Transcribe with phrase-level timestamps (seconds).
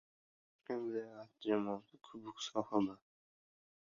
[0.03, 2.95] Toshkent viloyati jamoasi kubok sohibi